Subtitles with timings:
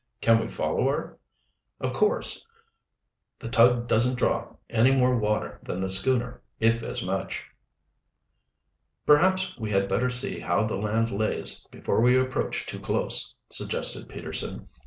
[0.19, 1.19] "Can we follow her?"
[1.79, 2.43] "Of coarse.
[3.37, 7.45] The tug doesn't draw any more water than the schooner, if as much."
[9.05, 14.09] "Perhaps we had better see how the land lays before we approach too close," suggested
[14.09, 14.67] Peterson.